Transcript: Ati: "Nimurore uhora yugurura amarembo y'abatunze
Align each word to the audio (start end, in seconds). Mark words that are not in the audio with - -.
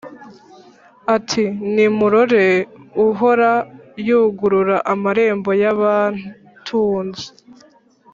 Ati: 1.15 1.43
"Nimurore 1.73 2.45
uhora 3.07 3.51
yugurura 4.07 4.75
amarembo 4.93 5.51
y'abatunze 5.61 7.25